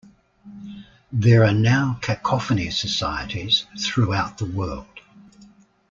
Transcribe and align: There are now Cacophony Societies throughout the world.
There 1.11 1.45
are 1.45 1.53
now 1.53 1.99
Cacophony 2.01 2.71
Societies 2.71 3.67
throughout 3.79 4.39
the 4.39 4.47
world. 4.47 4.99